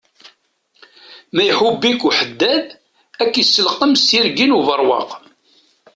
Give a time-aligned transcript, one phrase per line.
[1.33, 2.65] Ma iḥubb-ik uḥeddad,
[3.23, 5.09] ak iselqem s tirgin ubeṛwaq.